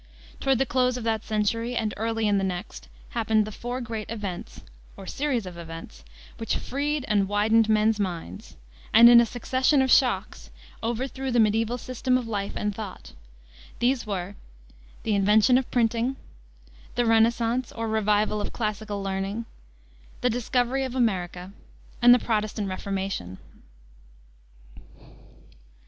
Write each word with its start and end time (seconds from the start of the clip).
Toward 0.39 0.57
the 0.57 0.65
close 0.65 0.97
of 0.97 1.03
that 1.03 1.23
century, 1.23 1.75
and 1.75 1.93
early 1.95 2.27
in 2.27 2.39
the 2.39 2.43
next, 2.43 2.89
happened 3.09 3.45
the 3.45 3.51
four 3.51 3.81
great 3.81 4.09
events, 4.09 4.61
or 4.97 5.05
series 5.05 5.45
of 5.45 5.59
events, 5.59 6.03
which 6.37 6.55
freed 6.55 7.05
and 7.07 7.27
widened 7.27 7.69
men's 7.69 7.99
minds, 7.99 8.57
and, 8.93 9.11
in 9.11 9.21
a 9.21 9.27
succession 9.27 9.79
of 9.79 9.91
shocks, 9.91 10.49
overthrew 10.81 11.29
the 11.29 11.39
mediaeval 11.39 11.77
system 11.77 12.17
of 12.17 12.27
life 12.27 12.53
and 12.55 12.73
thought. 12.73 13.13
These 13.77 14.07
were 14.07 14.35
the 15.03 15.13
invention 15.13 15.55
of 15.55 15.69
printing, 15.69 16.15
the 16.95 17.05
Renascence, 17.05 17.71
or 17.71 17.87
revival 17.87 18.41
of 18.41 18.51
classical 18.51 19.03
learning, 19.03 19.45
the 20.21 20.31
discovery 20.31 20.83
of 20.83 20.95
America, 20.95 21.53
and 22.01 22.11
the 22.11 22.17
Protestant 22.17 22.69
Reformation. 22.69 23.37